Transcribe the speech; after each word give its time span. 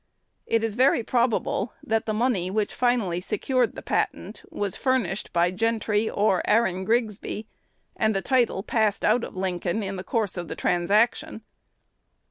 It 0.47 0.63
is 0.63 0.73
very 0.73 1.03
probable 1.03 1.73
that 1.83 2.07
the 2.07 2.13
money 2.15 2.49
which 2.49 2.73
finally 2.73 3.21
secured 3.21 3.75
the 3.75 3.83
patent 3.83 4.41
was 4.49 4.75
furnished 4.75 5.31
by 5.31 5.51
Gentry 5.51 6.09
or 6.09 6.41
Aaron 6.49 6.85
Grigsby, 6.85 7.45
and 7.95 8.15
the 8.15 8.21
title 8.23 8.63
passed 8.63 9.05
out 9.05 9.23
of 9.23 9.35
Lincoln 9.37 9.83
in 9.83 9.97
the 9.97 10.03
course 10.03 10.37
of 10.37 10.47
the 10.47 10.55
transaction. 10.55 11.43